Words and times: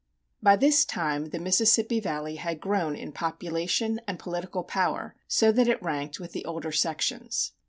By 0.41 0.55
this 0.55 0.83
time 0.83 1.25
the 1.25 1.37
Mississippi 1.37 1.99
Valley 1.99 2.37
had 2.37 2.59
grown 2.59 2.95
in 2.95 3.11
population 3.11 4.01
and 4.07 4.17
political 4.17 4.63
power 4.63 5.15
so 5.27 5.51
that 5.51 5.67
it 5.67 5.79
ranked 5.79 6.19
with 6.19 6.31
the 6.31 6.43
older 6.43 6.71
sections. 6.71 7.51